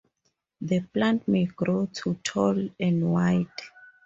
The 0.61 0.79
plant 0.79 1.27
may 1.27 1.45
grow 1.45 1.85
to 1.85 2.15
tall 2.23 2.69
and 2.79 3.11
wide. 3.11 3.45